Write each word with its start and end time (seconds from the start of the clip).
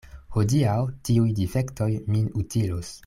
Hodiaŭ 0.35 0.77
tiuj 1.09 1.27
difektoj 1.41 1.91
min 2.17 2.29
utilos. 2.43 2.93